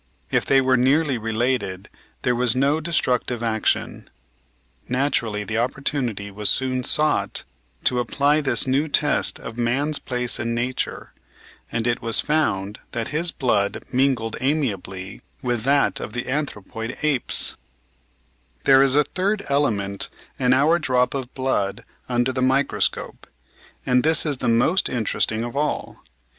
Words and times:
If 0.31 0.47
they 0.47 0.61
were 0.61 0.77
nearly 0.77 1.19
related, 1.19 1.87
there 2.23 2.33
was 2.33 2.55
no 2.55 2.79
destructive 2.81 3.43
action. 3.43 4.09
Naturally, 4.89 5.43
the 5.43 5.59
opportunity 5.59 6.31
was 6.31 6.49
soon 6.49 6.83
sought 6.83 7.43
to 7.83 7.99
apply 7.99 8.41
this 8.41 8.65
new 8.65 8.87
test 8.87 9.39
of 9.39 9.59
"man's 9.59 9.99
place 9.99 10.39
in 10.39 10.55
nature," 10.55 11.13
and 11.71 11.85
it 11.85 12.01
was 12.01 12.19
found 12.19 12.79
that 12.93 13.09
his 13.09 13.29
blood 13.31 13.83
mingled 13.93 14.37
amiably 14.41 15.21
with 15.43 15.65
that 15.65 15.99
of 15.99 16.13
the 16.13 16.27
anthropoid 16.27 16.97
apes 17.03 17.53
I 17.53 17.57
There 18.63 18.81
is 18.81 18.95
a 18.95 19.03
third 19.03 19.45
element 19.49 20.09
in 20.39 20.51
our 20.55 20.79
drop 20.79 21.13
of 21.13 21.31
blood 21.35 21.85
under 22.09 22.31
the 22.33 22.41
microscope, 22.41 23.27
and 23.85 24.01
this 24.01 24.25
is 24.25 24.37
the 24.37 24.47
most 24.47 24.89
interesting 24.89 25.43
of 25.43 25.55
all. 25.55 26.03